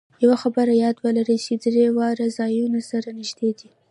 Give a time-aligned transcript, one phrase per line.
[0.23, 3.69] یوه خبره یاد ولرئ چې درې واړه ځایونه سره نږدې دي.